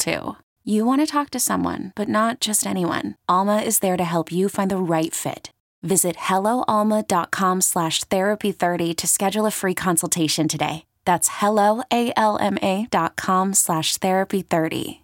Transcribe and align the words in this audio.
too. 0.00 0.36
You 0.64 0.84
want 0.84 1.00
to 1.00 1.06
talk 1.06 1.30
to 1.30 1.38
someone, 1.38 1.92
but 1.94 2.08
not 2.08 2.40
just 2.40 2.66
anyone. 2.66 3.14
Alma 3.28 3.58
is 3.58 3.78
there 3.78 3.96
to 3.96 4.04
help 4.04 4.32
you 4.32 4.48
find 4.48 4.70
the 4.70 4.76
right 4.76 5.14
fit. 5.14 5.50
Visit 5.82 6.16
helloalma.com 6.16 7.60
slash 7.60 8.04
therapy30 8.04 8.96
to 8.96 9.06
schedule 9.06 9.46
a 9.46 9.50
free 9.50 9.74
consultation 9.74 10.48
today. 10.48 10.84
That's 11.04 11.28
helloalma.com 11.28 13.54
slash 13.54 13.98
therapy30. 13.98 15.00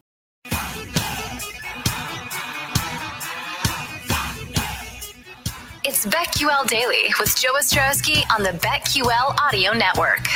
It's 5.89 6.05
BetQL 6.05 6.67
Daily 6.67 7.13
with 7.19 7.41
Joe 7.41 7.55
Ostrowski 7.55 8.23
on 8.37 8.43
the 8.43 8.51
BetQL 8.51 9.41
Audio 9.41 9.73
Network. 9.73 10.27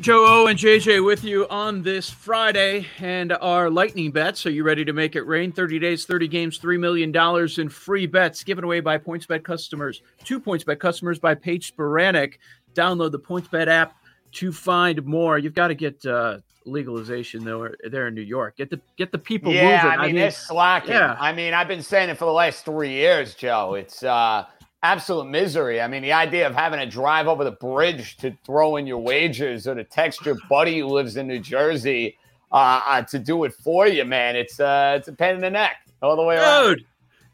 Joe 0.00 0.24
O 0.28 0.46
and 0.46 0.56
JJ 0.56 1.04
with 1.04 1.24
you 1.24 1.48
on 1.48 1.82
this 1.82 2.08
Friday 2.08 2.86
and 3.00 3.32
our 3.32 3.68
lightning 3.68 4.12
bets. 4.12 4.46
Are 4.46 4.50
you 4.50 4.62
ready 4.62 4.84
to 4.84 4.92
make 4.92 5.16
it 5.16 5.22
rain? 5.22 5.50
30 5.50 5.80
days, 5.80 6.04
30 6.04 6.28
games, 6.28 6.60
$3 6.60 6.78
million 6.78 7.12
in 7.58 7.68
free 7.68 8.06
bets 8.06 8.44
given 8.44 8.62
away 8.62 8.78
by 8.78 8.96
PointsBet 8.96 9.42
customers. 9.42 10.02
Two 10.22 10.38
PointsBet 10.38 10.78
customers 10.78 11.18
by 11.18 11.34
Paige 11.34 11.74
Spiranac. 11.74 12.34
Download 12.74 13.10
the 13.10 13.18
PointsBet 13.18 13.66
app 13.66 13.96
to 14.32 14.52
find 14.52 15.04
more. 15.04 15.36
You've 15.36 15.54
got 15.54 15.68
to 15.68 15.74
get 15.74 16.06
uh, 16.06 16.38
legalization 16.64 17.44
though 17.44 17.68
there 17.90 18.06
in 18.06 18.14
New 18.14 18.22
York. 18.22 18.56
Get 18.56 18.70
the 18.70 18.80
get 18.96 19.10
the 19.10 19.18
people 19.18 19.52
yeah, 19.52 19.82
moving. 19.82 19.98
I 19.98 20.06
mean, 20.06 20.16
it's 20.16 20.36
slacking. 20.36 20.92
yeah. 20.92 21.16
I 21.18 21.32
mean, 21.32 21.54
I've 21.54 21.68
been 21.68 21.82
saying 21.82 22.08
it 22.08 22.18
for 22.18 22.26
the 22.26 22.32
last 22.32 22.64
three 22.64 22.92
years, 22.92 23.34
Joe. 23.34 23.74
It's 23.74 24.04
uh, 24.04 24.46
absolute 24.82 25.26
misery. 25.26 25.80
I 25.80 25.88
mean, 25.88 26.02
the 26.02 26.12
idea 26.12 26.46
of 26.46 26.54
having 26.54 26.80
to 26.80 26.86
drive 26.86 27.26
over 27.26 27.44
the 27.44 27.52
bridge 27.52 28.16
to 28.18 28.36
throw 28.44 28.76
in 28.76 28.86
your 28.86 28.98
wages 28.98 29.66
or 29.66 29.74
to 29.74 29.84
text 29.84 30.24
your 30.24 30.36
buddy 30.48 30.80
who 30.80 30.86
lives 30.86 31.16
in 31.16 31.26
New 31.26 31.40
Jersey 31.40 32.16
uh, 32.52 32.80
uh, 32.86 33.02
to 33.02 33.18
do 33.18 33.44
it 33.44 33.54
for 33.54 33.86
you, 33.86 34.04
man. 34.04 34.36
It's 34.36 34.60
uh, 34.60 34.96
it's 34.98 35.08
a 35.08 35.12
pain 35.12 35.34
in 35.34 35.40
the 35.40 35.50
neck 35.50 35.76
all 36.02 36.16
the 36.16 36.22
way 36.22 36.36
around. 36.36 36.76
Dude, 36.76 36.86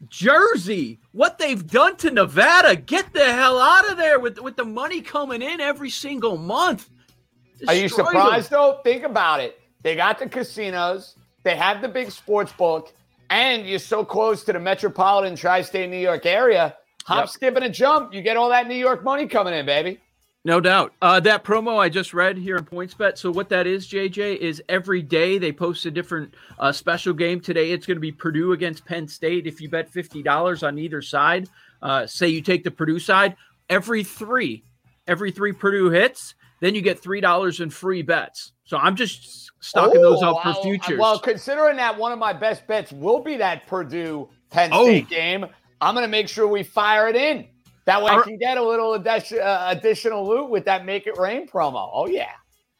Jersey, 0.09 0.99
what 1.11 1.37
they've 1.37 1.65
done 1.65 1.95
to 1.97 2.11
Nevada, 2.11 2.75
get 2.75 3.13
the 3.13 3.31
hell 3.31 3.59
out 3.59 3.89
of 3.89 3.97
there 3.97 4.19
with, 4.19 4.39
with 4.39 4.55
the 4.55 4.65
money 4.65 5.01
coming 5.01 5.41
in 5.41 5.61
every 5.61 5.89
single 5.89 6.37
month. 6.37 6.89
Are 7.67 7.73
you 7.73 7.83
Destroy 7.83 8.03
them. 8.03 8.13
surprised 8.13 8.49
though? 8.49 8.79
Think 8.83 9.03
about 9.03 9.39
it. 9.39 9.59
They 9.83 9.95
got 9.95 10.19
the 10.19 10.27
casinos, 10.27 11.15
they 11.43 11.55
have 11.55 11.81
the 11.81 11.87
big 11.87 12.11
sports 12.11 12.51
book, 12.51 12.91
and 13.29 13.65
you're 13.65 13.79
so 13.79 14.03
close 14.03 14.43
to 14.45 14.53
the 14.53 14.59
metropolitan 14.59 15.35
tri-state 15.35 15.89
New 15.89 15.97
York 15.97 16.25
area. 16.25 16.75
Hop, 17.05 17.19
Yep. 17.21 17.29
skip, 17.29 17.55
and 17.55 17.65
a 17.65 17.69
jump. 17.69 18.13
You 18.13 18.21
get 18.21 18.35
all 18.37 18.49
that 18.49 18.67
New 18.67 18.75
York 18.75 19.03
money 19.03 19.27
coming 19.27 19.53
in, 19.53 19.65
baby. 19.65 19.99
No 20.43 20.59
doubt. 20.59 20.93
Uh, 21.01 21.19
that 21.21 21.43
promo 21.43 21.77
I 21.79 21.89
just 21.89 22.13
read 22.13 22.37
here 22.37 22.55
in 22.55 22.65
PointsBet. 22.65 23.17
So 23.17 23.31
what 23.31 23.49
that 23.49 23.65
is, 23.65 23.87
JJ, 23.87 24.37
is 24.37 24.61
every 24.69 25.01
day 25.01 25.39
they 25.39 25.51
post 25.51 25.85
a 25.87 25.91
different 25.91 26.35
uh, 26.59 26.71
special 26.71 27.13
game. 27.13 27.39
Today 27.41 27.71
it's 27.71 27.85
going 27.87 27.97
to 27.97 28.01
be 28.01 28.11
Purdue 28.11 28.51
against 28.53 28.85
Penn 28.85 29.07
State. 29.07 29.47
If 29.47 29.59
you 29.59 29.69
bet 29.69 29.89
fifty 29.89 30.21
dollars 30.21 30.61
on 30.61 30.77
either 30.77 31.01
side, 31.01 31.49
uh, 31.81 32.05
say 32.05 32.27
you 32.27 32.41
take 32.41 32.63
the 32.63 32.69
Purdue 32.71 32.99
side, 32.99 33.35
every 33.71 34.03
three, 34.03 34.63
every 35.07 35.31
three 35.31 35.51
Purdue 35.51 35.89
hits, 35.89 36.35
then 36.59 36.75
you 36.75 36.81
get 36.81 36.99
three 36.99 37.21
dollars 37.21 37.59
in 37.59 37.71
free 37.71 38.03
bets. 38.03 38.51
So 38.65 38.77
I'm 38.77 38.95
just 38.95 39.51
stocking 39.61 40.01
those 40.01 40.21
up 40.21 40.43
for 40.43 40.53
futures. 40.61 40.99
Well, 40.99 41.17
considering 41.19 41.77
that 41.77 41.97
one 41.97 42.11
of 42.11 42.19
my 42.19 42.33
best 42.33 42.67
bets 42.67 42.91
will 42.91 43.19
be 43.19 43.35
that 43.37 43.65
Purdue 43.65 44.29
Penn 44.51 44.69
Oh. 44.73 44.85
State 44.85 45.09
game, 45.09 45.47
I'm 45.81 45.93
going 45.93 46.05
to 46.05 46.11
make 46.11 46.29
sure 46.29 46.47
we 46.47 46.63
fire 46.63 47.07
it 47.07 47.15
in. 47.15 47.47
That 47.85 48.01
way, 48.01 48.11
I 48.11 48.21
can 48.21 48.37
get 48.37 48.57
a 48.57 48.63
little 48.63 48.93
uh, 48.93 49.67
additional 49.69 50.27
loot 50.27 50.49
with 50.49 50.65
that 50.65 50.85
Make 50.85 51.05
It 51.05 51.17
Rain 51.17 51.47
promo. 51.47 51.89
Oh 51.93 52.07
yeah. 52.07 52.31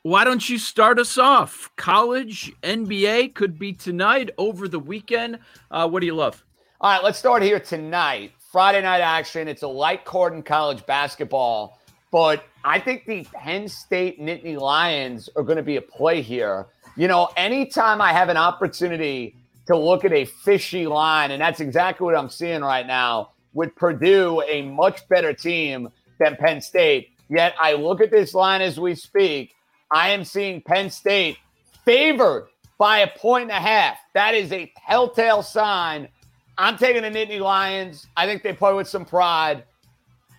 Why 0.01 0.23
don't 0.23 0.47
you 0.49 0.57
start 0.57 0.99
us 0.99 1.17
off? 1.17 1.69
College, 1.77 2.51
NBA 2.61 3.33
could 3.33 3.57
be 3.57 3.73
tonight 3.73 4.29
over 4.37 4.67
the 4.67 4.79
weekend. 4.79 5.39
Uh, 5.69 5.87
what 5.87 5.99
do 5.99 6.05
you 6.05 6.15
love? 6.15 6.43
All 6.81 6.91
right, 6.91 7.03
let's 7.03 7.17
start 7.17 7.41
here 7.41 7.59
tonight. 7.59 8.31
Friday 8.51 8.81
night 8.81 9.01
action. 9.01 9.47
It's 9.47 9.63
a 9.63 9.67
light 9.67 10.05
court 10.05 10.33
in 10.33 10.43
college 10.43 10.85
basketball, 10.85 11.79
but 12.11 12.45
I 12.63 12.79
think 12.79 13.05
the 13.05 13.25
Penn 13.33 13.67
State 13.67 14.19
Nittany 14.19 14.59
Lions 14.59 15.29
are 15.35 15.43
going 15.43 15.57
to 15.57 15.63
be 15.63 15.77
a 15.77 15.81
play 15.81 16.21
here. 16.21 16.67
You 16.95 17.07
know, 17.07 17.29
anytime 17.35 18.01
I 18.01 18.13
have 18.13 18.29
an 18.29 18.37
opportunity 18.37 19.35
to 19.67 19.77
look 19.77 20.05
at 20.05 20.13
a 20.13 20.25
fishy 20.25 20.87
line, 20.87 21.31
and 21.31 21.41
that's 21.41 21.59
exactly 21.59 22.05
what 22.05 22.15
I'm 22.15 22.29
seeing 22.29 22.61
right 22.61 22.85
now 22.85 23.31
with 23.53 23.75
Purdue, 23.75 24.43
a 24.47 24.61
much 24.61 25.07
better 25.07 25.33
team 25.33 25.89
than 26.19 26.35
Penn 26.35 26.61
State. 26.61 27.09
Yet 27.29 27.55
I 27.59 27.73
look 27.73 28.01
at 28.01 28.11
this 28.11 28.33
line 28.33 28.61
as 28.61 28.79
we 28.79 28.93
speak. 28.95 29.55
I 29.91 30.09
am 30.09 30.23
seeing 30.23 30.61
Penn 30.61 30.89
State 30.89 31.37
favored 31.83 32.49
by 32.77 32.99
a 32.99 33.07
point 33.07 33.43
and 33.43 33.51
a 33.51 33.55
half. 33.55 33.97
That 34.13 34.35
is 34.35 34.51
a 34.51 34.71
telltale 34.87 35.41
sign. 35.41 36.09
I'm 36.57 36.77
taking 36.77 37.01
the 37.01 37.09
Nittany 37.09 37.39
Lions. 37.39 38.07
I 38.15 38.25
think 38.25 38.43
they 38.43 38.53
play 38.53 38.73
with 38.73 38.87
some 38.87 39.05
pride. 39.05 39.63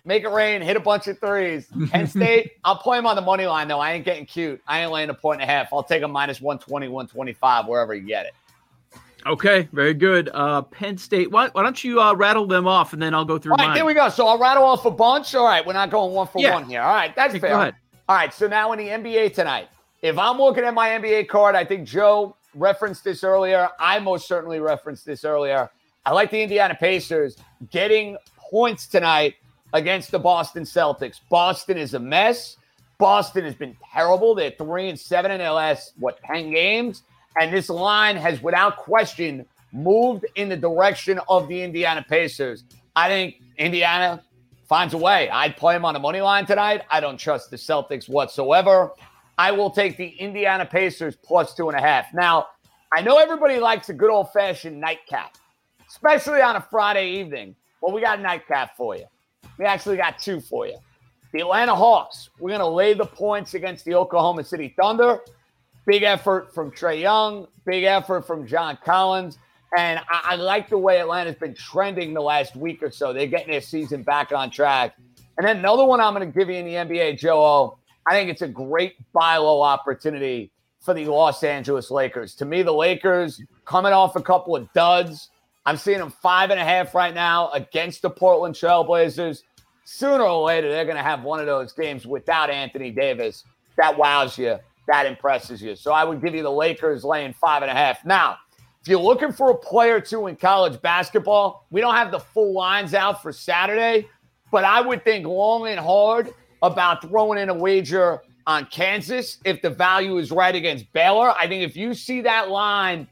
Make 0.05 0.23
it 0.23 0.29
rain, 0.29 0.61
hit 0.61 0.77
a 0.77 0.79
bunch 0.79 1.07
of 1.07 1.19
threes. 1.19 1.67
Penn 1.89 2.07
State, 2.07 2.53
I'll 2.63 2.77
play 2.77 2.97
them 2.97 3.05
on 3.05 3.17
the 3.17 3.21
money 3.21 3.45
line, 3.45 3.67
though. 3.67 3.79
I 3.79 3.91
ain't 3.91 4.05
getting 4.05 4.25
cute. 4.25 4.61
I 4.65 4.81
ain't 4.81 4.91
laying 4.91 5.09
a 5.09 5.13
point 5.13 5.41
and 5.41 5.49
a 5.49 5.53
half. 5.53 5.73
I'll 5.73 5.83
take 5.83 6.03
a 6.03 6.07
minus 6.07 6.39
120, 6.39 6.87
125, 6.87 7.67
wherever 7.67 7.93
you 7.93 8.07
get 8.07 8.25
it. 8.25 8.33
Okay, 9.27 9.67
very 9.73 9.93
good. 9.93 10.29
Uh, 10.33 10.61
Penn 10.61 10.97
State. 10.97 11.31
Why, 11.31 11.49
why 11.49 11.63
don't 11.63 11.83
you 11.83 12.01
uh, 12.01 12.13
rattle 12.13 12.45
them 12.45 12.67
off 12.67 12.93
and 12.93 13.01
then 13.01 13.13
I'll 13.13 13.25
go 13.25 13.37
through 13.37 13.53
All 13.53 13.57
right, 13.57 13.67
mine. 13.67 13.75
there 13.75 13.85
we 13.85 13.93
go. 13.93 14.09
So 14.09 14.25
I'll 14.27 14.39
rattle 14.39 14.63
off 14.63 14.85
a 14.85 14.91
bunch. 14.91 15.33
All 15.35 15.45
right, 15.45 15.65
we're 15.65 15.73
not 15.73 15.89
going 15.89 16.13
one 16.13 16.27
for 16.27 16.39
Yeah. 16.41 16.53
one 16.53 16.65
here. 16.65 16.81
All 16.81 16.93
right, 16.93 17.15
that's 17.15 17.37
fair. 17.37 17.51
ahead. 17.53 17.75
All 18.09 18.15
right, 18.15 18.33
so 18.33 18.47
now 18.47 18.71
in 18.71 18.79
the 18.79 18.87
NBA 18.87 19.33
tonight, 19.33 19.67
if 20.01 20.17
I'm 20.17 20.37
looking 20.37 20.63
at 20.63 20.73
my 20.73 20.89
NBA 20.89 21.27
card, 21.27 21.55
I 21.55 21.65
think 21.65 21.87
Joe 21.87 22.35
referenced 22.55 23.03
this 23.03 23.23
earlier. 23.23 23.69
I 23.79 23.99
most 23.99 24.27
certainly 24.27 24.59
referenced 24.59 25.05
this 25.05 25.25
earlier. 25.25 25.69
I 26.05 26.11
like 26.11 26.31
the 26.31 26.41
Indiana 26.41 26.75
Pacers 26.79 27.35
getting 27.69 28.17
points 28.37 28.87
tonight 28.87 29.35
against 29.73 30.11
the 30.11 30.19
Boston 30.19 30.63
Celtics. 30.63 31.19
Boston 31.29 31.77
is 31.77 31.93
a 31.95 31.99
mess. 31.99 32.55
Boston 32.97 33.43
has 33.43 33.55
been 33.55 33.75
terrible. 33.93 34.33
They're 34.33 34.51
three 34.57 34.87
and 34.89 34.97
seven 34.97 35.31
in 35.31 35.39
their 35.39 35.51
last 35.51 35.93
what 35.99 36.17
ten 36.23 36.51
games, 36.51 37.03
and 37.39 37.53
this 37.53 37.69
line 37.69 38.15
has, 38.15 38.41
without 38.41 38.77
question, 38.77 39.45
moved 39.71 40.25
in 40.35 40.49
the 40.49 40.57
direction 40.57 41.19
of 41.29 41.47
the 41.47 41.61
Indiana 41.61 42.05
Pacers. 42.07 42.63
I 42.95 43.09
think 43.09 43.41
Indiana 43.57 44.23
finds 44.67 44.93
a 44.93 44.97
way. 44.97 45.29
I'd 45.29 45.55
play 45.55 45.75
them 45.75 45.85
on 45.85 45.93
the 45.93 45.99
money 45.99 46.21
line 46.21 46.45
tonight. 46.45 46.81
I 46.89 46.99
don't 46.99 47.17
trust 47.17 47.51
the 47.51 47.57
Celtics 47.57 48.09
whatsoever. 48.09 48.91
I 49.37 49.51
will 49.51 49.69
take 49.69 49.97
the 49.97 50.07
Indiana 50.07 50.65
Pacers 50.65 51.15
plus 51.15 51.53
two 51.53 51.69
and 51.69 51.77
a 51.77 51.81
half. 51.81 52.07
Now, 52.13 52.47
I 52.93 53.01
know 53.01 53.17
everybody 53.17 53.59
likes 53.59 53.89
a 53.89 53.93
good 53.93 54.09
old 54.09 54.31
fashioned 54.31 54.79
nightcap, 54.79 55.37
especially 55.87 56.41
on 56.41 56.55
a 56.55 56.61
Friday 56.61 57.11
evening. 57.19 57.55
Well, 57.81 57.93
we 57.93 58.01
got 58.01 58.19
a 58.19 58.21
nightcap 58.21 58.75
for 58.75 58.95
you. 58.95 59.05
We 59.59 59.65
actually 59.65 59.97
got 59.97 60.19
two 60.19 60.39
for 60.39 60.65
you. 60.65 60.77
The 61.33 61.41
Atlanta 61.41 61.75
Hawks, 61.75 62.29
we're 62.39 62.49
going 62.49 62.61
to 62.61 62.67
lay 62.67 62.93
the 62.93 63.05
points 63.05 63.53
against 63.53 63.85
the 63.85 63.93
Oklahoma 63.93 64.43
City 64.43 64.73
Thunder. 64.79 65.19
Big 65.87 66.03
effort 66.03 66.53
from 66.53 66.69
Trae 66.69 67.01
Young, 67.01 67.47
big 67.65 67.85
effort 67.85 68.27
from 68.27 68.45
John 68.45 68.77
Collins. 68.85 69.39
And 69.75 69.99
I, 70.09 70.21
I 70.31 70.35
like 70.35 70.69
the 70.69 70.77
way 70.77 70.99
Atlanta's 70.99 71.35
been 71.35 71.55
trending 71.55 72.13
the 72.13 72.21
last 72.21 72.55
week 72.55 72.83
or 72.83 72.91
so. 72.91 73.11
They're 73.13 73.25
getting 73.25 73.51
their 73.51 73.61
season 73.61 74.03
back 74.03 74.31
on 74.31 74.51
track. 74.51 74.95
And 75.37 75.47
then 75.47 75.57
another 75.57 75.85
one 75.85 75.99
I'm 75.99 76.13
going 76.13 76.29
to 76.31 76.37
give 76.37 76.49
you 76.49 76.55
in 76.55 76.65
the 76.65 76.73
NBA, 76.73 77.17
Joe. 77.17 77.41
O, 77.43 77.77
I 78.05 78.13
think 78.13 78.29
it's 78.29 78.41
a 78.41 78.47
great 78.47 78.95
buy 79.13 79.37
low 79.37 79.61
opportunity. 79.61 80.51
for 80.79 80.93
the 80.93 81.05
Los 81.05 81.43
Angeles 81.43 81.89
Lakers. 81.89 82.35
To 82.35 82.45
me, 82.45 82.63
the 82.63 82.73
Lakers 82.73 83.41
coming 83.65 83.93
off 83.93 84.15
a 84.15 84.21
couple 84.21 84.55
of 84.55 84.71
duds. 84.73 85.29
I'm 85.65 85.75
seeing 85.75 85.99
them 85.99 86.11
five 86.11 86.49
and 86.49 86.59
a 86.59 86.63
half 86.63 86.95
right 86.95 87.13
now 87.13 87.49
against 87.51 88.01
the 88.01 88.09
Portland 88.09 88.55
Trailblazers. 88.55 89.43
Sooner 89.83 90.23
or 90.23 90.45
later, 90.45 90.69
they're 90.69 90.85
going 90.85 90.97
to 90.97 91.03
have 91.03 91.23
one 91.23 91.39
of 91.39 91.45
those 91.45 91.73
games 91.73 92.05
without 92.07 92.49
Anthony 92.49 92.91
Davis 92.91 93.43
that 93.77 93.97
wows 93.97 94.37
you, 94.37 94.57
that 94.87 95.05
impresses 95.05 95.61
you. 95.61 95.75
So 95.75 95.91
I 95.91 96.03
would 96.03 96.21
give 96.21 96.33
you 96.33 96.43
the 96.43 96.51
Lakers 96.51 97.03
laying 97.03 97.33
five 97.33 97.61
and 97.61 97.71
a 97.71 97.73
half. 97.73 98.03
Now, 98.05 98.37
if 98.81 98.87
you're 98.87 98.99
looking 98.99 99.31
for 99.31 99.51
a 99.51 99.55
player 99.55 99.97
or 99.97 100.01
two 100.01 100.27
in 100.27 100.35
college 100.37 100.81
basketball, 100.81 101.67
we 101.71 101.81
don't 101.81 101.95
have 101.95 102.09
the 102.09 102.19
full 102.19 102.53
lines 102.53 102.93
out 102.93 103.21
for 103.21 103.33
Saturday, 103.33 104.07
but 104.51 104.63
I 104.63 104.79
would 104.81 105.03
think 105.03 105.27
long 105.27 105.67
and 105.67 105.79
hard 105.79 106.29
about 106.61 107.01
throwing 107.01 107.39
in 107.39 107.49
a 107.49 107.53
wager 107.53 108.21
on 108.47 108.65
Kansas 108.67 109.39
if 109.43 109.61
the 109.61 109.69
value 109.69 110.17
is 110.17 110.31
right 110.31 110.55
against 110.55 110.91
Baylor. 110.93 111.31
I 111.31 111.47
think 111.47 111.63
if 111.63 111.75
you 111.75 111.93
see 111.93 112.21
that 112.21 112.49
line, 112.49 113.07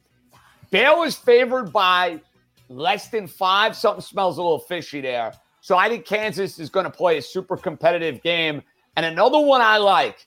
Baylor's 0.72 1.16
favored 1.16 1.74
by 1.74 2.22
less 2.69 3.10
than 3.10 3.27
five. 3.27 3.75
Something 3.75 4.01
smells 4.01 4.38
a 4.38 4.42
little 4.42 4.60
fishy 4.60 5.01
there. 5.01 5.33
So 5.60 5.77
I 5.77 5.89
think 5.89 6.06
Kansas 6.06 6.57
is 6.57 6.69
going 6.69 6.86
to 6.86 6.89
play 6.89 7.18
a 7.18 7.22
super 7.22 7.57
competitive 7.57 8.22
game. 8.24 8.62
And 8.95 9.06
another 9.06 9.39
one 9.39 9.62
I 9.62 9.77
like, 9.77 10.25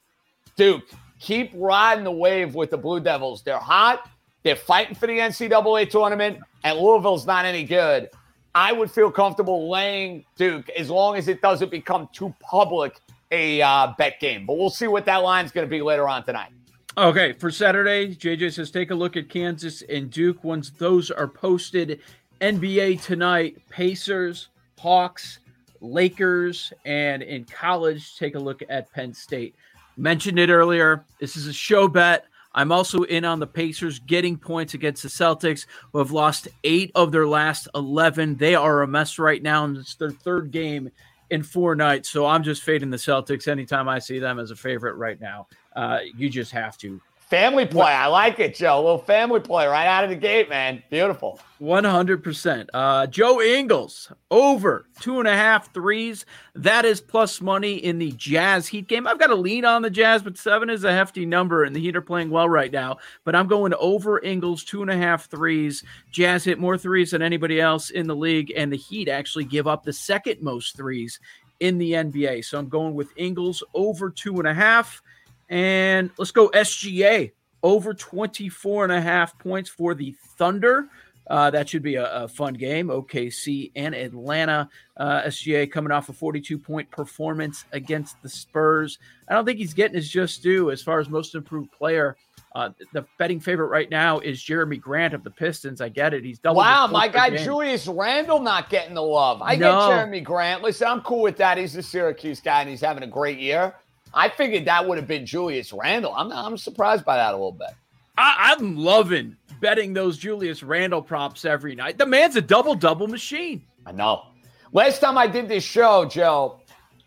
Duke. 0.57 0.85
Keep 1.19 1.53
riding 1.55 2.05
the 2.05 2.13
wave 2.13 2.55
with 2.55 2.71
the 2.71 2.79
Blue 2.79 3.01
Devils. 3.01 3.43
They're 3.43 3.59
hot. 3.59 4.09
They're 4.43 4.57
fighting 4.57 4.95
for 4.95 5.07
the 5.07 5.19
NCAA 5.19 5.91
tournament, 5.91 6.39
and 6.65 6.79
Louisville's 6.79 7.27
not 7.27 7.45
any 7.45 7.65
good. 7.65 8.09
I 8.55 8.73
would 8.73 8.91
feel 8.91 9.11
comfortable 9.11 9.69
laying 9.69 10.25
Duke 10.37 10.69
as 10.71 10.91
long 10.91 11.17
as 11.17 11.29
it 11.29 11.43
doesn't 11.43 11.71
become 11.71 12.09
too 12.13 12.35
public 12.41 12.99
a 13.31 13.61
uh, 13.61 13.93
bet 13.99 14.21
game. 14.21 14.47
But 14.47 14.57
we'll 14.59 14.71
see 14.71 14.87
what 14.87 15.05
that 15.07 15.19
line's 15.19 15.53
going 15.53 15.67
to 15.67 15.71
be 15.71 15.83
later 15.83 16.09
on 16.09 16.25
tonight. 16.25 16.51
Okay, 16.97 17.33
for 17.33 17.51
Saturday, 17.51 18.15
JJ 18.15 18.55
says 18.55 18.71
take 18.71 18.91
a 18.91 18.95
look 18.95 19.17
at 19.17 19.29
Kansas 19.29 19.83
and 19.83 20.11
Duke. 20.11 20.43
Once 20.43 20.71
those 20.71 21.11
are 21.11 21.29
posted, 21.29 22.01
NBA 22.41 23.03
tonight, 23.03 23.57
Pacers, 23.69 24.49
Hawks, 24.79 25.39
Lakers, 25.81 26.73
and 26.85 27.23
in 27.23 27.45
college, 27.45 28.17
take 28.17 28.35
a 28.35 28.39
look 28.39 28.63
at 28.69 28.93
Penn 28.93 29.15
State. 29.15 29.55
Mentioned 29.99 30.39
it 30.39 30.49
earlier. 30.49 31.05
This 31.19 31.37
is 31.37 31.49
a 31.49 31.53
show 31.53 31.89
bet. 31.89 32.27
I'm 32.55 32.71
also 32.71 33.03
in 33.03 33.25
on 33.25 33.41
the 33.41 33.49
Pacers 33.49 33.99
getting 33.99 34.39
points 34.39 34.75
against 34.75 35.03
the 35.03 35.09
Celtics, 35.09 35.67
who 35.93 35.99
have 35.99 36.13
lost 36.13 36.47
eight 36.63 36.93
of 36.95 37.11
their 37.11 37.27
last 37.27 37.67
11. 37.75 38.37
They 38.37 38.55
are 38.55 38.83
a 38.83 38.87
mess 38.87 39.19
right 39.19 39.43
now, 39.43 39.65
and 39.65 39.77
it's 39.77 39.97
their 39.97 40.13
third 40.13 40.53
game 40.53 40.91
in 41.31 41.43
four 41.43 41.75
nights. 41.75 42.09
So 42.09 42.27
I'm 42.27 42.45
just 42.45 42.63
fading 42.63 42.91
the 42.91 42.97
Celtics 42.97 43.49
anytime 43.49 43.89
I 43.89 43.99
see 43.99 44.21
them 44.21 44.39
as 44.39 44.53
a 44.53 44.57
favorite 44.57 44.95
right 44.95 45.21
now. 45.21 45.49
Uh, 45.75 45.99
you 46.17 46.31
just 46.31 46.53
have 46.53 46.79
to. 46.79 47.01
Family 47.29 47.67
play. 47.67 47.93
I 47.93 48.07
like 48.07 48.39
it, 48.39 48.55
Joe. 48.55 48.77
A 48.77 48.81
little 48.81 48.99
family 48.99 49.41
play 49.41 49.67
right 49.67 49.87
out 49.87 50.03
of 50.03 50.09
the 50.09 50.17
gate, 50.17 50.49
man. 50.49 50.83
Beautiful. 50.89 51.39
100%. 51.61 52.69
Uh, 52.73 53.07
Joe 53.07 53.43
Ingles, 53.43 54.11
over 54.31 54.87
two 55.01 55.19
and 55.19 55.29
a 55.29 55.37
half 55.37 55.71
threes. 55.75 56.25
That 56.55 56.87
is 56.87 57.03
plus 57.03 57.43
money 57.43 57.75
in 57.75 57.99
the 57.99 58.13
Jazz 58.13 58.67
Heat 58.67 58.89
game. 58.89 59.07
I've 59.07 59.19
got 59.19 59.29
a 59.29 59.35
lean 59.35 59.67
on 59.67 59.83
the 59.83 59.91
Jazz, 59.91 60.23
but 60.23 60.39
seven 60.39 60.71
is 60.71 60.85
a 60.85 60.93
hefty 60.93 61.27
number, 61.27 61.65
and 61.65 61.77
the 61.77 61.81
Heat 61.81 61.97
are 61.97 62.01
playing 62.01 62.31
well 62.31 62.49
right 62.49 62.73
now. 62.73 62.97
But 63.25 63.37
I'm 63.37 63.47
going 63.47 63.75
over 63.75 64.25
Ingles, 64.25 64.65
two 64.65 64.81
and 64.81 64.91
a 64.91 64.97
half 64.97 65.29
threes. 65.29 65.85
Jazz 66.11 66.45
hit 66.45 66.59
more 66.59 66.79
threes 66.79 67.11
than 67.11 67.21
anybody 67.21 67.61
else 67.61 67.91
in 67.91 68.07
the 68.07 68.17
league, 68.17 68.55
and 68.57 68.73
the 68.73 68.79
Heat 68.79 69.11
actually 69.11 69.45
give 69.45 69.67
up 69.67 69.85
the 69.85 69.93
second 69.93 70.41
most 70.41 70.79
threes 70.79 71.21
in 71.61 71.77
the 71.77 71.93
NBA. 71.93 72.47
So 72.47 72.59
I'm 72.59 72.71
going 72.71 72.95
with 72.95 73.13
Ingles 73.17 73.63
over 73.75 74.09
two 74.09 74.39
and 74.39 74.49
a 74.49 74.55
half. 74.55 75.03
And 75.49 76.11
let's 76.19 76.31
go 76.31 76.49
SGA 76.51 77.33
over 77.63 77.95
24 77.95 78.85
and 78.85 78.93
a 78.93 79.01
half 79.01 79.39
points 79.39 79.71
for 79.71 79.95
the 79.95 80.15
Thunder. 80.37 80.89
Uh, 81.29 81.51
that 81.51 81.69
should 81.69 81.83
be 81.83 81.97
a, 81.97 82.11
a, 82.23 82.29
fun 82.29 82.55
game. 82.55 82.89
OKC 82.89 83.71
and 83.77 83.95
Atlanta. 83.95 84.69
Uh, 84.97 85.23
SGA 85.23 85.71
coming 85.71 85.93
off 85.93 86.09
a 86.09 86.13
42 86.13 86.59
point 86.59 86.91
performance 86.91 87.67
against 87.73 88.21
the 88.23 88.29
Spurs. 88.29 88.99
I 89.29 89.35
don't 89.35 89.45
think 89.45 89.59
he's 89.59 89.75
getting 89.75 89.95
his 89.95 90.09
just 90.09 90.43
due 90.43 90.71
as 90.71 90.83
far 90.83 91.01
as 91.01 91.11
most 91.11 91.35
improved 91.35 91.71
player. 91.71 92.17
Uh, 92.55 92.71
the 92.95 93.05
betting 93.19 93.41
favorite 93.41 93.69
right 93.69 93.91
now 93.91 94.21
is 94.21 94.41
Jerami 94.41 94.81
Grant 94.81 95.13
of 95.13 95.23
the 95.23 95.31
Pistons. 95.31 95.83
I 95.83 95.91
get 95.91 96.15
it. 96.15 96.25
He's 96.25 96.39
double. 96.39 96.57
Wow, 96.57 96.87
my 96.87 97.07
guy 97.07 97.29
game. 97.31 97.45
Julius 97.45 97.87
Randle 97.87 98.41
not 98.41 98.71
getting 98.71 98.95
the 98.95 99.03
love. 99.03 99.43
I 99.43 99.55
no. 99.55 99.91
get 99.91 100.09
Jerami 100.09 100.25
Grant. 100.25 100.63
Listen, 100.63 100.89
I'm 100.89 101.03
cool 101.03 101.21
with 101.21 101.37
that. 101.37 101.59
He's 101.59 101.77
a 101.77 101.83
Syracuse 101.83 102.41
guy 102.41 102.63
and 102.63 102.71
he's 102.71 102.81
having 102.81 103.03
a 103.03 103.07
great 103.07 103.39
year. 103.39 103.75
I 104.15 104.29
figured 104.29 104.65
that 104.65 104.87
would 104.87 104.99
have 104.99 105.07
been 105.07 105.27
Julius 105.27 105.73
Randle. 105.73 106.15
I'm, 106.15 106.33
I'm 106.33 106.57
surprised 106.57 107.05
by 107.05 107.17
that 107.17 107.31
a 107.31 107.37
little 107.37 107.53
bit. 107.53 107.71
I, 108.17 108.55
I'm 108.59 108.77
loving 108.77 109.37
betting 109.61 109.93
those 109.93 110.19
Julius 110.19 110.63
Randle 110.63 111.03
props 111.03 111.45
every 111.45 111.75
night. 111.75 111.99
The 111.99 112.07
man's 112.07 112.37
a 112.37 112.41
double 112.41 112.75
double 112.75 113.07
machine. 113.07 113.63
I 113.87 113.93
know. 113.93 114.27
Last 114.73 115.01
time 115.01 115.17
I 115.17 115.27
did 115.27 115.49
this 115.49 115.65
show, 115.65 116.05
Joe, 116.05 116.61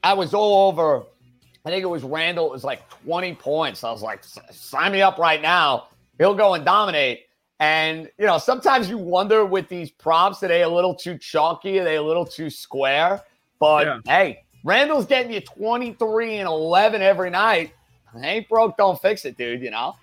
I 0.03 0.13
was 0.13 0.33
all 0.33 0.69
over. 0.69 1.03
I 1.65 1.69
think 1.69 1.83
it 1.83 1.87
was 1.87 2.03
Randle. 2.03 2.47
It 2.47 2.51
was 2.51 2.63
like 2.63 2.89
20 3.03 3.35
points. 3.35 3.83
I 3.83 3.91
was 3.91 4.01
like, 4.01 4.23
sign 4.23 4.91
me 4.91 5.01
up 5.01 5.17
right 5.17 5.41
now. 5.41 5.89
He'll 6.17 6.33
go 6.33 6.55
and 6.55 6.65
dominate. 6.65 7.25
And, 7.59 8.09
you 8.17 8.25
know, 8.25 8.39
sometimes 8.39 8.89
you 8.89 8.97
wonder 8.97 9.45
with 9.45 9.69
these 9.69 9.91
props, 9.91 10.41
are 10.41 10.47
they 10.47 10.63
a 10.63 10.69
little 10.69 10.95
too 10.95 11.19
chalky? 11.19 11.79
Are 11.79 11.83
they 11.83 11.97
a 11.97 12.01
little 12.01 12.25
too 12.25 12.49
square? 12.49 13.21
But 13.59 13.85
yeah. 13.85 13.99
hey, 14.05 14.43
Randle's 14.63 15.05
getting 15.05 15.31
you 15.31 15.41
23 15.41 16.37
and 16.37 16.47
11 16.47 17.01
every 17.01 17.29
night. 17.29 17.73
Ain't 18.21 18.47
broke, 18.49 18.77
don't 18.77 19.01
fix 19.01 19.25
it, 19.25 19.37
dude, 19.37 19.61
you 19.61 19.71
know? 19.71 19.95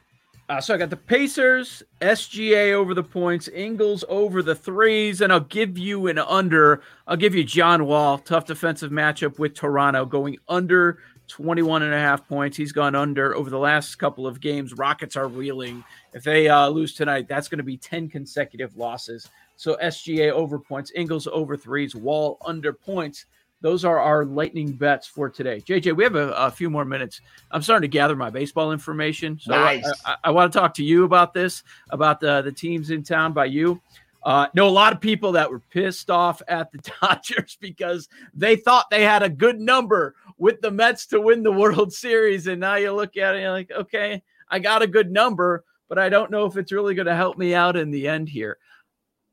Uh, 0.49 0.63
so 0.63 0.75
I 0.75 0.79
got 0.79 0.89
the 0.89 0.97
Pacers, 0.97 1.83
SGA 2.01 2.73
over 2.73 2.95
the 2.95 3.03
points, 3.03 3.49
Ingles 3.49 4.03
over 4.09 4.43
the 4.43 4.55
threes, 4.55 5.21
and 5.21 5.31
I'll 5.31 5.41
give 5.41 5.77
you 5.77 6.07
an 6.07 6.19
under. 6.19 6.81
I'll 7.07 7.19
give 7.19 7.35
you 7.35 7.45
John 7.45 7.85
Wall, 7.85 8.17
tough 8.17 8.47
defensive 8.47 8.91
matchup 8.91 9.39
with 9.39 9.53
Toronto, 9.53 10.07
going 10.07 10.39
under 10.49 11.01
21 11.29 11.83
and 11.83 11.93
a 11.93 11.99
half 11.99 12.27
points. 12.27 12.57
He's 12.57 12.73
gone 12.73 12.95
under 12.95 13.37
over 13.37 13.51
the 13.51 13.59
last 13.59 13.97
couple 13.97 14.27
of 14.27 14.41
games. 14.41 14.73
Rockets 14.73 15.17
are 15.17 15.29
reeling. 15.29 15.85
If 16.15 16.25
they 16.25 16.49
uh, 16.49 16.69
lose 16.69 16.95
tonight, 16.95 17.29
that's 17.29 17.49
going 17.49 17.59
to 17.59 17.65
be 17.65 17.77
10 17.77 18.09
consecutive 18.09 18.75
losses. 18.75 19.29
So 19.57 19.77
SGA 19.83 20.33
over 20.33 20.59
points, 20.59 20.93
Ingles 20.95 21.27
over 21.31 21.59
threes, 21.59 21.95
Wall 21.95 22.39
under 22.47 22.73
points 22.73 23.27
those 23.61 23.85
are 23.85 23.99
our 23.99 24.25
lightning 24.25 24.73
bets 24.73 25.07
for 25.07 25.29
today. 25.29 25.61
JJ, 25.61 25.97
we 25.97 26.05
have 26.05 26.15
a, 26.15 26.31
a, 26.33 26.51
few 26.51 26.71
more 26.71 26.85
minutes. 26.85 27.21
I'm 27.51 27.63
starting 27.63 27.89
to 27.89 27.93
gather 27.93 28.15
my 28.15 28.31
baseball 28.31 28.73
information. 28.73 29.39
So 29.41 29.53
nice. 29.53 29.85
I, 30.05 30.13
I, 30.13 30.17
I, 30.25 30.31
want 30.31 30.53
to 30.53 30.59
talk 30.59 30.75
to 30.75 30.85
you 30.85 31.05
about 31.05 31.35
this, 31.35 31.65
about 31.91 32.21
the, 32.21 32.43
the 32.43 32.53
teams 32.53 32.91
in 32.91 33.03
town 33.03 33.33
by 33.33 33.47
you. 33.47 33.81
Uh, 34.23 34.47
know 34.55 34.69
a 34.69 34.71
lot 34.71 34.93
of 34.93 35.01
people 35.01 35.33
that 35.33 35.51
were 35.51 35.61
pissed 35.61 36.11
off 36.11 36.43
at 36.49 36.71
the 36.73 36.79
Dodgers 37.01 37.57
because 37.61 38.09
they 38.35 38.57
thought 38.57 38.91
they 38.91 39.03
had 39.03 39.23
a 39.23 39.29
good 39.29 39.61
number 39.61 40.15
with 40.39 40.61
the 40.61 40.71
Mets 40.71 41.07
to 41.07 41.21
win 41.21 41.43
the 41.43 41.53
World 41.53 41.93
Series. 41.93 42.47
And 42.47 42.61
now 42.61 42.77
you 42.77 42.93
look 42.93 43.17
at 43.17 43.35
it, 43.35 43.41
you're 43.41 43.51
like, 43.51 43.71
okay, 43.71 44.23
I 44.49 44.59
got 44.59 44.83
a 44.83 44.87
good 44.87 45.11
number, 45.11 45.65
but 45.89 45.99
I 45.99 46.09
don't 46.09 46.31
know 46.31 46.47
if 46.47 46.57
it's 46.57 46.73
really 46.73 46.95
going 46.95 47.07
to 47.07 47.17
help 47.17 47.39
me 47.39 47.55
out 47.55 47.77
in 47.77 47.91
the 47.91 48.07
end 48.07 48.29
here. 48.29 48.59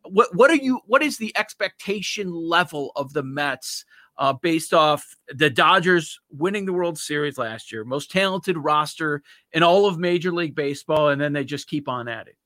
What, 0.03 0.35
what 0.35 0.51
are 0.51 0.55
you, 0.55 0.81
what 0.85 1.01
is 1.01 1.17
the 1.17 1.35
expectation 1.35 2.31
level 2.31 2.91
of 2.95 3.11
the 3.13 3.23
Mets? 3.23 3.85
Uh, 4.17 4.33
based 4.33 4.73
off 4.73 5.15
the 5.29 5.49
Dodgers 5.49 6.19
winning 6.29 6.65
the 6.65 6.73
World 6.73 6.97
Series 6.97 7.37
last 7.37 7.71
year, 7.71 7.83
most 7.83 8.11
talented 8.11 8.57
roster 8.57 9.21
in 9.53 9.63
all 9.63 9.85
of 9.85 9.97
Major 9.97 10.31
League 10.31 10.55
Baseball, 10.55 11.09
and 11.09 11.19
then 11.19 11.33
they 11.33 11.43
just 11.43 11.67
keep 11.67 11.89
on 11.89 12.07
at 12.07 12.27
it. 12.27 12.37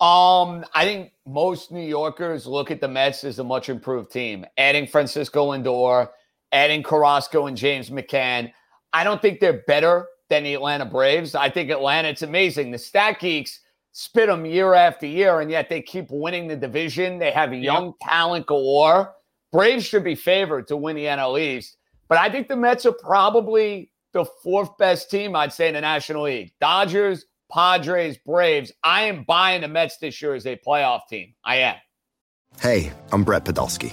Um, 0.00 0.64
I 0.74 0.84
think 0.84 1.12
most 1.26 1.72
New 1.72 1.86
Yorkers 1.86 2.46
look 2.46 2.70
at 2.70 2.80
the 2.80 2.86
Mets 2.86 3.24
as 3.24 3.40
a 3.40 3.44
much 3.44 3.68
improved 3.68 4.12
team. 4.12 4.46
Adding 4.56 4.86
Francisco 4.86 5.50
Lindor, 5.52 6.08
adding 6.52 6.84
Carrasco 6.84 7.46
and 7.46 7.56
James 7.56 7.90
McCann. 7.90 8.52
I 8.92 9.02
don't 9.02 9.20
think 9.20 9.40
they're 9.40 9.64
better 9.66 10.06
than 10.28 10.44
the 10.44 10.54
Atlanta 10.54 10.84
Braves. 10.84 11.34
I 11.34 11.50
think 11.50 11.70
Atlanta, 11.70 12.08
it's 12.08 12.22
amazing. 12.22 12.70
The 12.70 12.78
stat 12.78 13.18
geeks 13.18 13.60
spit 13.92 14.28
them 14.28 14.46
year 14.46 14.74
after 14.74 15.06
year, 15.06 15.40
and 15.40 15.50
yet 15.50 15.68
they 15.68 15.82
keep 15.82 16.06
winning 16.10 16.46
the 16.46 16.56
division. 16.56 17.18
They 17.18 17.32
have 17.32 17.52
young 17.52 17.86
yep. 17.86 17.94
talent 18.02 18.46
galore. 18.46 19.14
Braves 19.52 19.84
should 19.84 20.04
be 20.04 20.14
favored 20.14 20.68
to 20.68 20.76
win 20.76 20.96
the 20.96 21.04
NL 21.04 21.40
East, 21.40 21.76
but 22.08 22.18
I 22.18 22.30
think 22.30 22.48
the 22.48 22.56
Mets 22.56 22.86
are 22.86 22.92
probably 22.92 23.90
the 24.12 24.24
fourth 24.42 24.76
best 24.78 25.10
team, 25.10 25.34
I'd 25.36 25.52
say, 25.52 25.68
in 25.68 25.74
the 25.74 25.80
National 25.80 26.24
League. 26.24 26.52
Dodgers, 26.60 27.26
Padres, 27.50 28.18
Braves. 28.18 28.72
I 28.84 29.02
am 29.02 29.24
buying 29.24 29.62
the 29.62 29.68
Mets 29.68 29.98
this 29.98 30.20
year 30.20 30.34
as 30.34 30.46
a 30.46 30.58
playoff 30.66 31.00
team. 31.08 31.34
I 31.44 31.56
am. 31.56 31.76
Hey, 32.60 32.92
I'm 33.12 33.24
Brett 33.24 33.44
Podolsky 33.44 33.92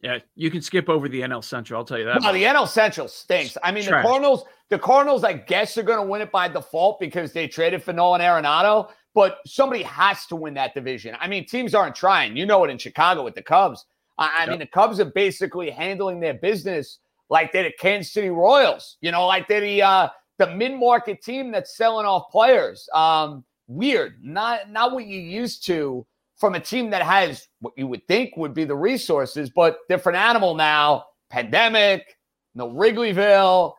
Yeah, 0.00 0.18
you 0.36 0.50
can 0.50 0.62
skip 0.62 0.88
over 0.88 1.08
the 1.08 1.22
NL 1.22 1.42
Central. 1.42 1.80
I'll 1.80 1.84
tell 1.84 1.98
you 1.98 2.04
that. 2.04 2.22
No, 2.22 2.32
the 2.32 2.44
NL 2.44 2.68
Central 2.68 3.08
stinks. 3.08 3.56
I 3.62 3.72
mean, 3.72 3.84
Trash. 3.84 4.04
the 4.04 4.08
Cardinals, 4.08 4.44
the 4.68 4.78
Cardinals, 4.78 5.24
I 5.24 5.32
guess, 5.32 5.76
are 5.76 5.82
going 5.82 5.98
to 5.98 6.08
win 6.08 6.20
it 6.20 6.30
by 6.30 6.46
default 6.46 7.00
because 7.00 7.32
they 7.32 7.48
traded 7.48 7.82
for 7.82 7.92
Nolan 7.92 8.20
Arenado, 8.20 8.90
but 9.14 9.38
somebody 9.44 9.82
has 9.82 10.26
to 10.26 10.36
win 10.36 10.54
that 10.54 10.74
division. 10.74 11.16
I 11.20 11.26
mean, 11.26 11.46
teams 11.46 11.74
aren't 11.74 11.96
trying. 11.96 12.36
You 12.36 12.46
know 12.46 12.62
it 12.64 12.70
in 12.70 12.78
Chicago 12.78 13.24
with 13.24 13.34
the 13.34 13.42
Cubs. 13.42 13.86
I, 14.18 14.28
I 14.36 14.40
yep. 14.42 14.50
mean, 14.50 14.58
the 14.60 14.66
Cubs 14.66 15.00
are 15.00 15.06
basically 15.06 15.70
handling 15.70 16.20
their 16.20 16.34
business 16.34 17.00
like 17.30 17.52
they're 17.52 17.64
the 17.64 17.72
Kansas 17.78 18.12
City 18.12 18.30
Royals, 18.30 18.96
you 19.00 19.10
know, 19.10 19.26
like 19.26 19.48
they're 19.48 19.60
the 19.60 19.82
uh, 19.82 20.08
the 20.38 20.54
mid-market 20.54 21.22
team 21.22 21.50
that's 21.50 21.76
selling 21.76 22.06
off 22.06 22.30
players. 22.30 22.88
Um, 22.94 23.44
weird, 23.66 24.14
not 24.22 24.70
not 24.70 24.92
what 24.92 25.06
you 25.06 25.20
used 25.20 25.66
to 25.66 26.06
from 26.38 26.54
a 26.54 26.60
team 26.60 26.90
that 26.90 27.02
has 27.02 27.48
what 27.60 27.74
you 27.76 27.86
would 27.86 28.06
think 28.06 28.36
would 28.36 28.54
be 28.54 28.64
the 28.64 28.76
resources, 28.76 29.50
but 29.50 29.78
different 29.88 30.16
animal 30.16 30.54
now. 30.54 31.04
Pandemic, 31.30 32.16
no 32.54 32.70
Wrigleyville, 32.70 33.74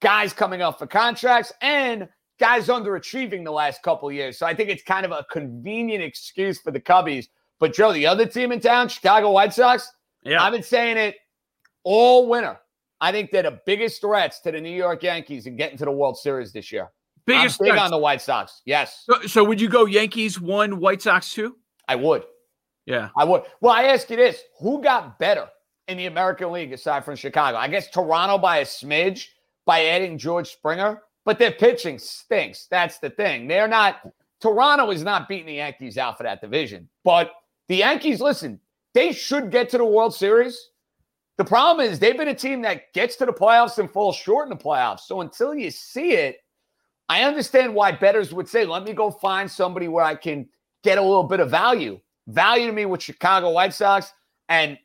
guys 0.00 0.32
coming 0.32 0.62
up 0.62 0.78
for 0.78 0.86
contracts, 0.86 1.52
and 1.62 2.08
guys 2.40 2.66
underachieving 2.66 3.44
the 3.44 3.50
last 3.50 3.82
couple 3.82 4.10
years. 4.10 4.38
So 4.38 4.46
I 4.46 4.54
think 4.54 4.70
it's 4.70 4.82
kind 4.82 5.04
of 5.04 5.12
a 5.12 5.24
convenient 5.30 6.02
excuse 6.02 6.60
for 6.60 6.70
the 6.70 6.80
Cubbies. 6.80 7.26
But 7.60 7.74
Joe, 7.74 7.92
the 7.92 8.06
other 8.06 8.26
team 8.26 8.52
in 8.52 8.60
town, 8.60 8.88
Chicago 8.88 9.30
White 9.32 9.52
Sox, 9.52 9.90
yeah. 10.24 10.42
I've 10.42 10.52
been 10.52 10.62
saying 10.62 10.96
it 10.96 11.16
all 11.84 12.28
winter. 12.28 12.58
I 13.00 13.12
think 13.12 13.30
they're 13.30 13.44
the 13.44 13.60
biggest 13.64 14.00
threats 14.00 14.40
to 14.40 14.52
the 14.52 14.60
New 14.60 14.74
York 14.74 15.02
Yankees 15.02 15.46
in 15.46 15.56
getting 15.56 15.78
to 15.78 15.84
the 15.84 15.90
World 15.90 16.18
Series 16.18 16.52
this 16.52 16.72
year. 16.72 16.90
Biggest 17.26 17.60
I'm 17.60 17.66
big 17.66 17.72
threats. 17.74 17.84
on 17.84 17.90
the 17.90 17.98
White 17.98 18.22
Sox. 18.22 18.62
Yes. 18.64 19.04
So, 19.04 19.20
so, 19.26 19.44
would 19.44 19.60
you 19.60 19.68
go 19.68 19.84
Yankees 19.86 20.40
one, 20.40 20.80
White 20.80 21.02
Sox 21.02 21.32
two? 21.32 21.56
I 21.88 21.96
would. 21.96 22.24
Yeah. 22.86 23.08
I 23.16 23.24
would. 23.24 23.42
Well, 23.60 23.72
I 23.72 23.84
ask 23.84 24.08
you 24.10 24.16
this: 24.16 24.42
Who 24.60 24.82
got 24.82 25.18
better 25.18 25.48
in 25.88 25.98
the 25.98 26.06
American 26.06 26.52
League 26.52 26.72
aside 26.72 27.04
from 27.04 27.16
Chicago? 27.16 27.58
I 27.58 27.68
guess 27.68 27.90
Toronto 27.90 28.38
by 28.38 28.58
a 28.58 28.64
smidge 28.64 29.28
by 29.66 29.86
adding 29.86 30.16
George 30.18 30.50
Springer, 30.52 31.02
but 31.24 31.38
their 31.38 31.52
pitching 31.52 31.98
stinks. 31.98 32.66
That's 32.70 32.98
the 32.98 33.10
thing. 33.10 33.48
They're 33.48 33.68
not. 33.68 34.00
Toronto 34.40 34.90
is 34.90 35.02
not 35.02 35.28
beating 35.28 35.46
the 35.46 35.54
Yankees 35.54 35.98
out 35.98 36.16
for 36.16 36.22
that 36.22 36.40
division, 36.40 36.88
but 37.04 37.32
the 37.66 37.76
Yankees. 37.76 38.20
Listen, 38.20 38.60
they 38.94 39.12
should 39.12 39.50
get 39.50 39.68
to 39.70 39.78
the 39.78 39.84
World 39.84 40.14
Series. 40.14 40.70
The 41.38 41.44
problem 41.44 41.86
is 41.86 41.98
they've 41.98 42.16
been 42.16 42.28
a 42.28 42.34
team 42.34 42.62
that 42.62 42.92
gets 42.92 43.14
to 43.16 43.26
the 43.26 43.32
playoffs 43.32 43.78
and 43.78 43.90
falls 43.90 44.16
short 44.16 44.46
in 44.46 44.50
the 44.50 44.62
playoffs. 44.62 45.00
So 45.00 45.20
until 45.20 45.54
you 45.54 45.70
see 45.70 46.12
it, 46.12 46.38
I 47.08 47.22
understand 47.22 47.74
why 47.74 47.92
bettors 47.92 48.34
would 48.34 48.48
say, 48.48 48.64
let 48.64 48.84
me 48.84 48.92
go 48.92 49.10
find 49.10 49.48
somebody 49.50 49.86
where 49.86 50.04
I 50.04 50.16
can 50.16 50.48
get 50.84 50.98
a 50.98 51.02
little 51.02 51.24
bit 51.24 51.40
of 51.40 51.50
value. 51.50 52.00
Value 52.26 52.66
to 52.66 52.72
me 52.72 52.84
with 52.84 53.02
Chicago 53.02 53.50
White 53.50 53.74
Sox. 53.74 54.12
And 54.48 54.78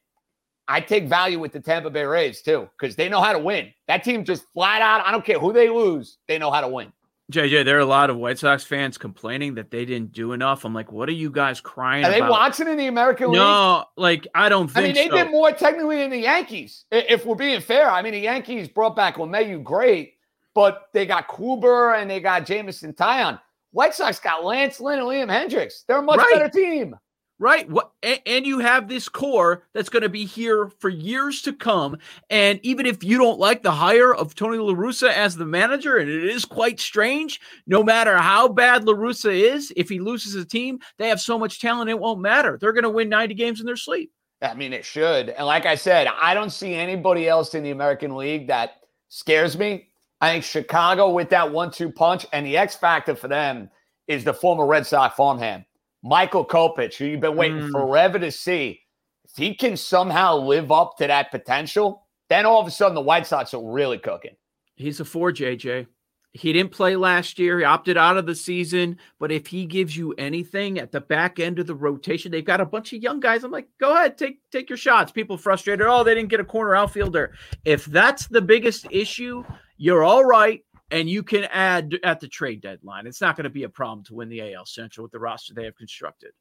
I 0.68 0.80
take 0.80 1.08
value 1.08 1.40
with 1.40 1.52
the 1.52 1.60
Tampa 1.60 1.90
Bay 1.90 2.04
Rays 2.04 2.42
too, 2.42 2.70
because 2.78 2.96
they 2.96 3.10
know 3.10 3.22
how 3.22 3.34
to 3.34 3.40
win. 3.40 3.74
That 3.88 4.04
team 4.04 4.24
just 4.24 4.46
flat 4.54 4.82
out, 4.82 5.06
I 5.06 5.12
don't 5.12 5.26
care 5.26 5.40
who 5.40 5.52
they 5.52 5.70
lose, 5.70 6.18
they 6.28 6.38
know 6.38 6.52
how 6.52 6.62
to 6.62 6.68
win. 6.68 6.92
JJ, 7.32 7.64
there 7.64 7.78
are 7.78 7.82
a 7.82 7.86
lot 7.86 8.10
of 8.10 8.18
White 8.18 8.38
Sox 8.38 8.64
fans 8.64 8.98
complaining 8.98 9.56
that 9.56 9.72
they 9.72 9.86
didn't 9.86 10.12
do 10.12 10.34
enough. 10.34 10.66
I'm 10.66 10.74
like, 10.74 10.92
what 10.92 11.08
are 11.08 11.14
you 11.14 11.32
guys 11.32 11.62
crying 11.62 12.04
are 12.04 12.10
about? 12.10 12.22
Are 12.22 12.26
they 12.26 12.30
watching 12.30 12.68
in 12.68 12.78
the 12.78 12.88
American 12.88 13.30
League? 13.30 13.38
No, 13.38 13.86
like 13.96 14.28
I 14.36 14.50
don't 14.50 14.68
think. 14.68 14.78
I 14.78 14.88
mean, 14.88 14.96
they 14.96 15.08
so. 15.10 15.24
did 15.24 15.32
more 15.32 15.52
technically 15.52 15.98
than 15.98 16.12
the 16.12 16.18
Yankees. 16.18 16.86
If 16.92 17.26
we're 17.26 17.36
being 17.36 17.62
fair, 17.62 17.90
I 17.90 18.02
mean, 18.02 18.12
the 18.12 18.20
Yankees 18.20 18.68
brought 18.68 18.96
back 18.96 19.16
LeMahieu, 19.16 19.64
great, 19.64 20.16
but 20.54 20.90
they 20.94 21.06
got 21.06 21.30
Kluber 21.30 22.00
and 22.00 22.10
they 22.10 22.20
got 22.20 22.46
Jameson 22.46 22.94
Taillon. 22.94 23.40
White 23.74 23.94
Sox 23.94 24.20
got 24.20 24.46
Lance 24.46 24.80
Lynn 24.80 25.00
and 25.00 25.08
Liam 25.08 25.30
Hendriks. 25.30 25.86
They're 25.88 25.98
a 25.98 26.02
much 26.02 26.20
right. 26.20 26.34
better 26.34 26.50
team. 26.50 26.96
Right. 27.40 27.70
What 27.70 27.92
and 28.04 28.46
you 28.46 28.60
have 28.60 28.88
this 28.88 29.10
core 29.10 29.66
that's 29.74 29.90
going 29.90 30.04
to 30.04 30.10
be 30.10 30.24
here 30.24 30.70
for 30.80 30.88
years 30.88 31.42
to 31.42 31.52
come. 31.52 31.98
And 32.30 32.60
even 32.64 32.86
if 32.86 33.04
you 33.04 33.18
don't 33.18 33.40
like 33.40 33.64
the 33.64 33.72
hire 33.72 34.14
of 34.14 34.36
Tony 34.36 34.60
La 34.60 34.74
Russa 34.74 35.12
as 35.12 35.36
the 35.36 35.46
manager, 35.46 35.98
and 35.98 36.10
it 36.10 36.24
is 36.24 36.46
quite 36.46 36.80
strange, 36.80 37.42
no 37.66 37.84
matter 37.84 38.16
how 38.18 38.48
bad 38.48 38.86
La 38.86 38.94
Russa 38.94 39.34
is, 39.34 39.74
if 39.76 39.90
he 39.90 40.00
loses 40.00 40.36
a 40.36 40.46
team, 40.46 40.80
they 41.00 41.10
have 41.10 41.20
so 41.20 41.38
much 41.40 41.60
talent 41.60 41.90
it 41.90 42.00
won't 42.00 42.22
matter. 42.22 42.58
They're 42.62 42.72
going 42.72 42.84
to 42.84 42.90
win 42.90 43.10
90 43.10 43.34
games 43.34 43.60
in 43.60 43.66
their 43.66 43.76
sleep. 43.76 44.12
I 44.42 44.54
mean, 44.54 44.72
it 44.72 44.86
should. 44.86 45.30
And 45.30 45.48
like 45.48 45.66
I 45.66 45.76
said, 45.76 46.08
I 46.08 46.34
don't 46.36 46.52
see 46.52 46.76
anybody 46.76 47.28
else 47.28 47.56
in 47.56 47.64
the 47.64 47.72
American 47.72 48.16
League 48.16 48.48
that 48.48 48.76
scares 49.10 49.58
me. 49.58 49.88
I 50.24 50.32
think 50.32 50.46
Chicago 50.46 51.10
with 51.10 51.32
that 51.32 51.52
one-two 51.52 51.92
punch, 51.92 52.26
and 52.32 52.46
the 52.46 52.56
X 52.56 52.78
factor 52.78 53.14
for 53.14 53.28
them 53.28 53.70
is 54.08 54.24
the 54.24 54.34
former 54.34 54.66
Red 54.66 54.88
Sox 54.88 55.14
farmhand. 55.18 55.66
Michael 56.02 56.46
Kopech, 56.46 56.96
who 56.96 57.04
you've 57.04 57.20
been 57.20 57.36
waiting 57.36 57.60
mm. 57.60 57.72
forever 57.72 58.18
to 58.20 58.32
see, 58.32 58.80
if 59.26 59.36
he 59.36 59.54
can 59.54 59.76
somehow 59.76 60.38
live 60.38 60.72
up 60.72 60.96
to 61.00 61.08
that 61.08 61.30
potential, 61.30 62.08
then 62.30 62.46
all 62.46 62.62
of 62.62 62.68
a 62.68 62.72
sudden 62.72 62.96
the 62.96 63.02
White 63.02 63.28
Sox 63.28 63.54
are 63.54 63.70
really 63.70 63.98
cooking. 63.98 64.38
He's 64.76 65.02
a 65.02 65.06
four, 65.06 65.34
JJ. 65.34 65.88
He 66.32 66.54
didn't 66.54 66.72
play 66.72 66.96
last 66.96 67.38
year. 67.38 67.60
He 67.60 67.66
opted 67.66 67.98
out 67.98 68.16
of 68.16 68.26
the 68.26 68.34
season. 68.34 69.00
But 69.20 69.30
if 69.30 69.48
he 69.48 69.66
gives 69.66 69.98
you 69.98 70.14
anything 70.18 70.80
at 70.80 70.94
the 70.94 71.02
back 71.02 71.38
end 71.38 71.60
of 71.60 71.68
the 71.68 71.76
rotation, 71.76 72.32
they've 72.32 72.46
got 72.46 72.62
a 72.62 72.66
bunch 72.66 72.94
of 72.94 73.04
young 73.04 73.20
guys. 73.20 73.44
I'm 73.44 73.52
like, 73.52 73.68
go 73.78 73.94
ahead, 73.94 74.18
take 74.18 74.40
take 74.52 74.70
your 74.70 74.78
shots. 74.78 75.12
People 75.12 75.38
frustrated. 75.38 75.86
Oh, 75.86 76.04
they 76.06 76.16
didn't 76.16 76.30
get 76.30 76.40
a 76.40 76.46
corner 76.46 76.76
outfielder. 76.76 77.34
If 77.66 77.86
that's 77.86 78.28
the 78.28 78.42
biggest 78.42 78.88
issue, 78.90 79.44
you're 79.84 80.06
all 80.06 80.24
right 80.24 80.64
and 80.92 81.10
you 81.10 81.24
can 81.24 81.44
add 81.46 82.00
at 82.06 82.22
the 82.22 82.28
trade 82.30 82.62
deadline. 82.62 83.06
It's 83.06 83.20
not 83.20 83.36
going 83.36 83.44
to 83.44 83.50
be 83.50 83.64
a 83.64 83.70
problem 83.70 84.06
to 84.06 84.14
win 84.14 84.30
the 84.30 84.54
AL 84.54 84.66
Central 84.66 85.04
with 85.04 85.12
the 85.12 85.20
roster 85.20 85.54
they 85.54 85.66
have 85.66 85.76
constructed. 85.76 86.32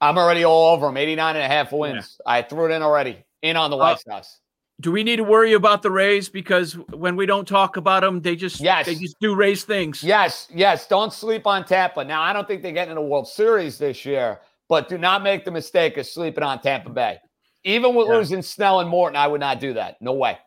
I'm 0.00 0.18
already 0.18 0.42
all 0.42 0.74
over 0.74 0.86
them. 0.86 0.96
89 0.96 1.36
and 1.36 1.44
a 1.44 1.46
half 1.46 1.70
wins. 1.70 2.18
Yeah. 2.26 2.32
I 2.32 2.42
threw 2.42 2.66
it 2.66 2.72
in 2.72 2.82
already. 2.82 3.24
In 3.42 3.56
on 3.56 3.70
the 3.70 3.76
uh, 3.76 3.80
White 3.80 3.92
uh, 3.92 4.14
Sox. 4.14 4.40
Do 4.80 4.90
we 4.90 5.04
need 5.04 5.16
to 5.16 5.24
worry 5.24 5.52
about 5.52 5.82
the 5.82 5.92
Rays 5.92 6.28
because 6.28 6.72
when 6.92 7.14
we 7.14 7.24
don't 7.24 7.46
talk 7.46 7.76
about 7.76 8.02
them, 8.02 8.20
they 8.20 8.34
just 8.34 8.60
yes. 8.60 8.86
they 8.86 8.96
just 8.96 9.16
do 9.20 9.36
Rays 9.36 9.62
things. 9.62 10.02
Yes, 10.02 10.48
yes. 10.52 10.88
Don't 10.88 11.12
sleep 11.12 11.46
on 11.46 11.64
Tampa. 11.64 12.04
Now 12.04 12.22
I 12.22 12.32
don't 12.32 12.48
think 12.48 12.62
they're 12.62 12.72
getting 12.72 12.90
in 12.90 12.96
the 12.96 13.02
World 13.02 13.28
Series 13.28 13.78
this 13.78 14.04
year, 14.04 14.40
but 14.68 14.88
do 14.88 14.98
not 14.98 15.22
make 15.22 15.44
the 15.44 15.52
mistake 15.52 15.96
of 15.98 16.06
sleeping 16.06 16.42
on 16.42 16.60
Tampa 16.60 16.90
Bay. 16.90 17.18
Even 17.62 17.94
with 17.94 18.08
yeah. 18.08 18.14
losing 18.14 18.42
Snell 18.42 18.80
and 18.80 18.88
Morton, 18.88 19.16
I 19.16 19.28
would 19.28 19.40
not 19.40 19.60
do 19.60 19.74
that. 19.74 20.00
No 20.00 20.14
way. 20.14 20.38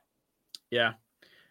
Yeah. 0.69 0.93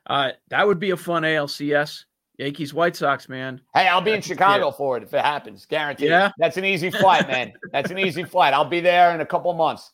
Uh, 0.07 0.31
that 0.49 0.67
would 0.67 0.79
be 0.79 0.91
a 0.91 0.97
fun 0.97 1.23
ALCS. 1.23 2.05
Yankees, 2.39 2.73
White 2.73 2.97
Sox, 2.97 3.29
man. 3.29 3.61
Hey, 3.75 3.87
I'll 3.87 4.01
be 4.01 4.13
That's 4.13 4.27
in 4.27 4.33
Chicago 4.35 4.69
it. 4.69 4.77
for 4.77 4.97
it 4.97 5.03
if 5.03 5.13
it 5.13 5.23
happens. 5.23 5.67
Guaranteed. 5.67 6.09
Yeah. 6.09 6.31
That's 6.39 6.57
an 6.57 6.65
easy 6.65 6.91
flight, 6.91 7.29
man. 7.29 7.53
That's 7.71 7.91
an 7.91 7.99
easy 8.07 8.25
flight. 8.25 8.55
I'll 8.55 8.65
be 8.65 8.81
there 8.81 9.15
in 9.15 9.21
a 9.21 9.27
couple 9.27 9.53
months. 9.53 9.93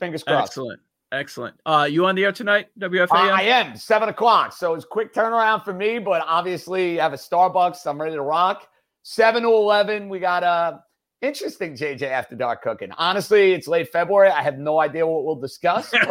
Fingers 0.00 0.24
crossed. 0.24 0.50
Excellent. 0.50 0.80
Excellent. 1.12 1.54
Uh, 1.64 1.86
you 1.88 2.04
on 2.06 2.16
the 2.16 2.24
air 2.24 2.32
tonight, 2.32 2.66
WFA? 2.80 3.12
Uh, 3.12 3.30
I 3.32 3.42
am, 3.42 3.76
seven 3.76 4.08
o'clock. 4.08 4.52
So 4.52 4.74
it's 4.74 4.84
quick 4.84 5.14
turnaround 5.14 5.64
for 5.64 5.72
me, 5.72 6.00
but 6.00 6.24
obviously 6.26 6.98
I 6.98 7.04
have 7.04 7.12
a 7.12 7.16
Starbucks. 7.16 7.86
I'm 7.86 8.00
ready 8.00 8.16
to 8.16 8.22
rock. 8.22 8.66
Seven 9.04 9.44
to 9.44 9.48
eleven. 9.50 10.08
We 10.08 10.18
got 10.18 10.42
a 10.42 10.82
interesting 11.24 11.74
JJ 11.74 12.02
after 12.02 12.36
dark 12.36 12.62
cooking. 12.62 12.90
Honestly, 12.98 13.52
it's 13.52 13.66
late 13.66 13.90
February. 13.90 14.30
I 14.30 14.42
have 14.42 14.58
no 14.58 14.80
idea 14.80 15.06
what 15.06 15.24
we'll 15.24 15.40
discuss. 15.40 15.92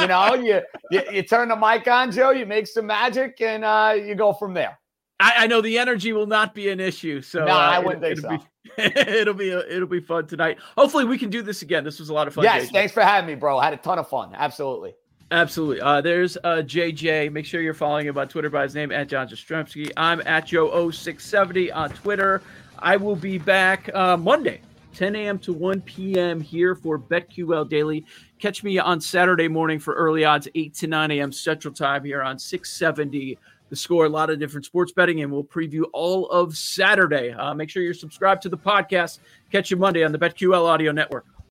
You 0.00 0.08
know, 0.08 0.34
you, 0.34 0.60
you, 0.90 1.02
you 1.12 1.22
turn 1.22 1.48
the 1.48 1.54
mic 1.54 1.86
on, 1.86 2.10
Joe. 2.10 2.30
You 2.30 2.44
make 2.44 2.66
some 2.66 2.86
magic, 2.86 3.40
and 3.40 3.64
uh, 3.64 3.94
you 3.96 4.16
go 4.16 4.32
from 4.32 4.52
there. 4.52 4.76
I, 5.20 5.44
I, 5.44 5.46
know 5.46 5.60
the 5.60 5.78
energy 5.78 6.12
will 6.12 6.26
not 6.26 6.54
be 6.54 6.70
an 6.70 6.80
issue. 6.80 7.22
So 7.22 7.44
no, 7.44 7.52
uh, 7.52 7.56
I 7.56 7.78
wouldn't 7.78 8.02
it, 8.04 8.18
think 8.18 8.42
it'll 8.78 8.94
so. 8.96 8.98
Be, 8.98 9.00
it'll 9.20 9.34
be 9.34 9.50
a, 9.50 9.60
it'll 9.68 9.86
be 9.86 10.00
fun 10.00 10.26
tonight. 10.26 10.58
Hopefully, 10.76 11.04
we 11.04 11.18
can 11.18 11.30
do 11.30 11.40
this 11.40 11.62
again. 11.62 11.84
This 11.84 12.00
was 12.00 12.08
a 12.08 12.14
lot 12.14 12.26
of 12.26 12.34
fun. 12.34 12.42
Yes, 12.42 12.66
JJ. 12.66 12.72
thanks 12.72 12.92
for 12.92 13.02
having 13.02 13.28
me, 13.28 13.36
bro. 13.36 13.58
I 13.58 13.64
had 13.64 13.74
a 13.74 13.76
ton 13.76 14.00
of 14.00 14.08
fun. 14.08 14.34
Absolutely. 14.34 14.94
Absolutely. 15.30 15.80
Uh, 15.80 16.00
there's 16.00 16.36
uh, 16.38 16.62
JJ. 16.64 17.32
Make 17.32 17.46
sure 17.46 17.62
you're 17.62 17.72
following 17.72 18.06
him 18.06 18.18
on 18.18 18.28
Twitter 18.28 18.50
by 18.50 18.64
his 18.64 18.74
name 18.74 18.92
at 18.92 19.08
John 19.08 19.28
Jastremski. 19.28 19.90
I'm 19.96 20.20
at 20.26 20.46
Joe0670 20.46 21.74
on 21.74 21.90
Twitter. 21.90 22.42
I 22.82 22.96
will 22.96 23.14
be 23.14 23.38
back 23.38 23.88
uh, 23.94 24.16
Monday, 24.16 24.60
10 24.94 25.14
a.m. 25.14 25.38
to 25.38 25.52
1 25.52 25.80
p.m. 25.82 26.40
here 26.40 26.74
for 26.74 26.98
BetQL 26.98 27.68
Daily. 27.68 28.04
Catch 28.40 28.64
me 28.64 28.76
on 28.78 29.00
Saturday 29.00 29.46
morning 29.46 29.78
for 29.78 29.94
early 29.94 30.24
odds, 30.24 30.48
8 30.56 30.74
to 30.74 30.86
9 30.88 31.10
a.m. 31.12 31.30
Central 31.30 31.72
Time 31.72 32.04
here 32.04 32.22
on 32.22 32.38
670 32.38 33.38
the 33.70 33.76
score, 33.76 34.04
a 34.04 34.08
lot 34.08 34.28
of 34.28 34.38
different 34.38 34.66
sports 34.66 34.92
betting, 34.92 35.22
and 35.22 35.32
we'll 35.32 35.42
preview 35.42 35.84
all 35.94 36.28
of 36.28 36.54
Saturday. 36.54 37.30
Uh, 37.30 37.54
make 37.54 37.70
sure 37.70 37.82
you're 37.82 37.94
subscribed 37.94 38.42
to 38.42 38.50
the 38.50 38.58
podcast. 38.58 39.20
Catch 39.50 39.70
you 39.70 39.78
Monday 39.78 40.04
on 40.04 40.12
the 40.12 40.18
BetQL 40.18 40.66
Audio 40.66 40.92
Network. 40.92 41.24